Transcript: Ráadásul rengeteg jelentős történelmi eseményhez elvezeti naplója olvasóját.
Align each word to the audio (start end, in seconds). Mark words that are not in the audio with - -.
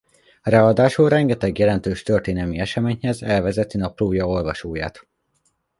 Ráadásul 0.43 1.09
rengeteg 1.09 1.57
jelentős 1.57 2.03
történelmi 2.03 2.57
eseményhez 2.59 3.23
elvezeti 3.23 3.77
naplója 3.77 4.27
olvasóját. 4.27 5.07